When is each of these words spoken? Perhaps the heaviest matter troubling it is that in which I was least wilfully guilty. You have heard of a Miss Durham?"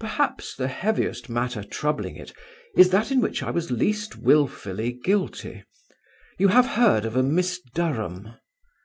Perhaps 0.00 0.56
the 0.56 0.66
heaviest 0.66 1.28
matter 1.28 1.62
troubling 1.62 2.16
it 2.16 2.32
is 2.76 2.90
that 2.90 3.12
in 3.12 3.20
which 3.20 3.44
I 3.44 3.52
was 3.52 3.70
least 3.70 4.16
wilfully 4.16 4.90
guilty. 4.90 5.62
You 6.36 6.48
have 6.48 6.66
heard 6.66 7.04
of 7.04 7.14
a 7.14 7.22
Miss 7.22 7.60
Durham?" 7.76 8.30